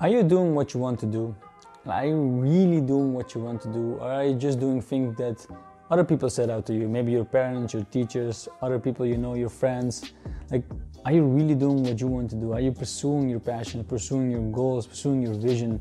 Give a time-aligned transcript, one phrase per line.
[0.00, 1.36] Are you doing what you want to do?
[1.86, 3.94] Are you really doing what you want to do?
[4.00, 5.46] Or are you just doing things that
[5.88, 6.88] other people set out to you?
[6.88, 10.12] Maybe your parents, your teachers, other people you know, your friends.
[10.50, 10.64] Like,
[11.04, 12.52] are you really doing what you want to do?
[12.54, 15.80] Are you pursuing your passion, pursuing your goals, pursuing your vision?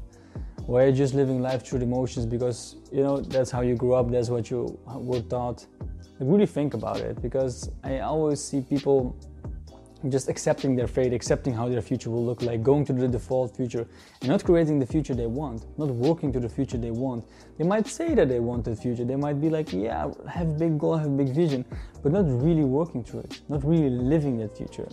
[0.67, 3.95] Or are you just living life through emotions because, you know, that's how you grew
[3.95, 5.65] up, that's what you were taught?
[6.19, 9.17] Like, really think about it because I always see people
[10.11, 13.55] just accepting their fate, accepting how their future will look like, going to the default
[13.55, 13.87] future,
[14.21, 17.25] and not creating the future they want, not working to the future they want.
[17.57, 20.77] They might say that they want the future, they might be like, yeah, have big
[20.77, 21.65] goal, have big vision,
[22.01, 24.87] but not really working to it, not really living that future.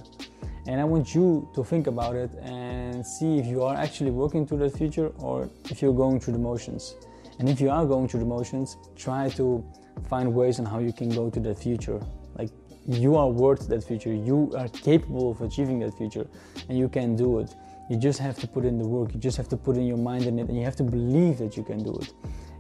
[0.66, 4.46] And I want you to think about it and see if you are actually working
[4.46, 6.94] to that future or if you're going through the motions.
[7.38, 9.64] And if you are going through the motions, try to
[10.08, 12.00] find ways on how you can go to that future.
[12.36, 12.50] Like
[12.86, 14.12] you are worth that future.
[14.12, 16.26] You are capable of achieving that future
[16.68, 17.54] and you can do it.
[17.90, 19.12] You just have to put in the work.
[19.12, 21.38] You just have to put in your mind in it and you have to believe
[21.38, 22.12] that you can do it.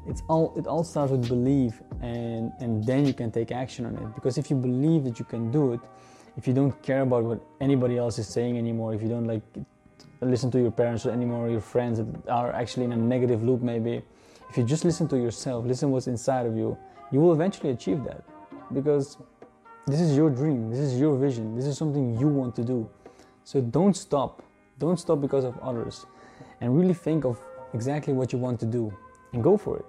[0.06, 3.96] It's all it all starts with belief and and then you can take action on
[3.96, 4.14] it.
[4.14, 5.80] Because if you believe that you can do it,
[6.36, 9.42] if you don't care about what anybody else is saying anymore, if you don't like
[10.20, 14.02] listen to your parents anymore, your friends that are actually in a negative loop maybe,
[14.50, 16.76] if you just listen to yourself, listen what's inside of you,
[17.12, 18.22] you will eventually achieve that.
[18.72, 19.16] Because
[19.90, 22.88] this is your dream, this is your vision, this is something you want to do.
[23.44, 24.42] So don't stop.
[24.78, 26.06] Don't stop because of others.
[26.60, 27.38] And really think of
[27.74, 28.92] exactly what you want to do
[29.32, 29.86] and go for it.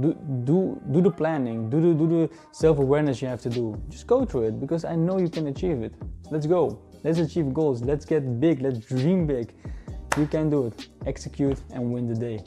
[0.00, 0.14] Do,
[0.44, 3.80] do, do the planning, do the, do the self awareness you have to do.
[3.88, 5.94] Just go through it because I know you can achieve it.
[6.30, 6.80] Let's go.
[7.04, 7.82] Let's achieve goals.
[7.82, 8.62] Let's get big.
[8.62, 9.52] Let's dream big.
[10.16, 10.88] You can do it.
[11.06, 12.40] Execute and win the day.